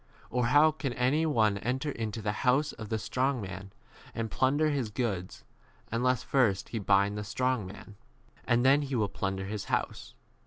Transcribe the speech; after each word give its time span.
Or 0.31 0.47
how 0.47 0.71
can 0.71 0.93
any 0.93 1.27
one 1.27 1.59
enter 1.59 1.91
into 1.91 2.23
the 2.23 2.31
house 2.41 2.71
of 2.73 2.89
the 2.89 2.97
strong 2.97 3.39
man 3.39 3.71
and 4.15 4.31
plunder 4.31 4.71
his 4.71 4.89
goods, 4.89 5.43
unless 5.91 6.23
first 6.23 6.69
he 6.69 6.79
bind 6.79 7.19
the 7.19 7.23
strong 7.23 7.67
man? 7.67 7.97
and 8.43 8.65
then 8.65 8.81
he 8.81 8.95
will 8.95 9.09
30 9.09 9.17
plunder 9.19 9.45
his 9.45 9.65
house. 9.65 10.15